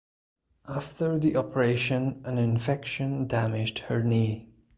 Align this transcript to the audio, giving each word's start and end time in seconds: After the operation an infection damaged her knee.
After 0.67 1.19
the 1.19 1.35
operation 1.35 2.23
an 2.25 2.39
infection 2.39 3.27
damaged 3.27 3.77
her 3.87 4.01
knee. 4.01 4.49